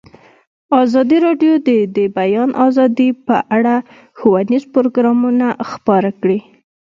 [0.83, 3.75] ازادي راډیو د د بیان آزادي په اړه
[4.17, 6.39] ښوونیز پروګرامونه خپاره کړي.